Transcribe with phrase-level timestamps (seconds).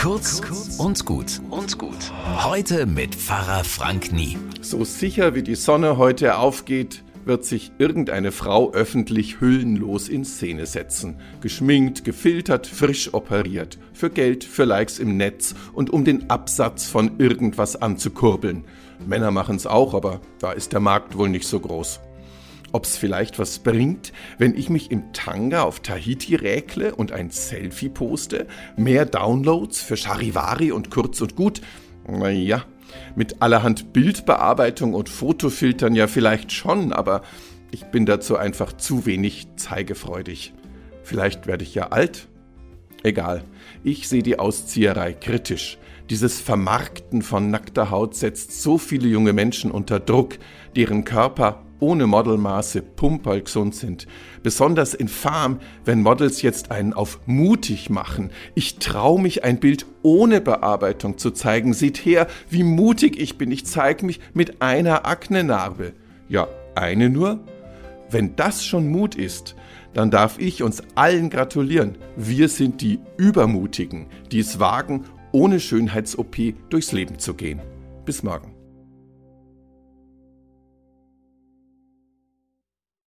[0.00, 0.40] Kurz
[0.78, 2.10] und gut und gut.
[2.42, 4.38] Heute mit Pfarrer Frank Nie.
[4.62, 10.64] So sicher wie die Sonne heute aufgeht, wird sich irgendeine Frau öffentlich hüllenlos in Szene
[10.64, 11.20] setzen.
[11.42, 13.78] Geschminkt, gefiltert, frisch operiert.
[13.92, 18.64] Für Geld, für Likes im Netz und um den Absatz von irgendwas anzukurbeln.
[19.06, 22.00] Männer machen's auch, aber da ist der Markt wohl nicht so groß.
[22.72, 27.88] Ob's vielleicht was bringt, wenn ich mich im Tanga auf Tahiti räkle und ein Selfie
[27.88, 28.46] poste?
[28.76, 31.60] Mehr Downloads für Charivari und kurz und gut?
[32.06, 32.64] Naja,
[33.16, 37.22] mit allerhand Bildbearbeitung und Fotofiltern ja vielleicht schon, aber
[37.70, 40.54] ich bin dazu einfach zu wenig zeigefreudig.
[41.02, 42.28] Vielleicht werde ich ja alt?
[43.02, 43.44] Egal,
[43.82, 45.78] ich sehe die Auszieherei kritisch.
[46.10, 50.38] Dieses Vermarkten von nackter Haut setzt so viele junge Menschen unter Druck,
[50.76, 54.06] deren Körper ohne Modelmaße pumperlgesund sind.
[54.42, 58.30] Besonders infam, wenn Models jetzt einen auf mutig machen.
[58.54, 61.74] Ich trau mich ein Bild ohne Bearbeitung zu zeigen.
[61.74, 63.50] Seht her, wie mutig ich bin.
[63.50, 65.92] Ich zeige mich mit einer Aknenarbe.
[66.28, 67.40] Ja, eine nur?
[68.10, 69.54] Wenn das schon Mut ist,
[69.94, 71.96] dann darf ich uns allen gratulieren.
[72.16, 77.60] Wir sind die Übermutigen, die es wagen, ohne Schönheits-OP durchs Leben zu gehen.
[78.04, 78.59] Bis morgen.